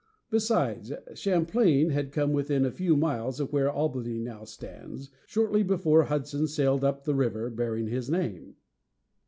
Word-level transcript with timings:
Besides, 0.31 0.91
Champlain 1.13 1.91
had 1.91 2.11
come 2.11 2.33
within 2.33 2.65
a 2.65 2.71
few 2.71 2.97
miles 2.97 3.39
of 3.39 3.53
where 3.53 3.69
Albany 3.69 4.17
now 4.17 4.45
stands, 4.45 5.11
shortly 5.27 5.61
before 5.61 6.05
Hudson 6.05 6.47
sailed 6.47 6.83
up 6.83 7.03
the 7.03 7.13
river 7.13 7.51
bearing 7.51 7.85
his 7.85 8.09
name. 8.09 8.55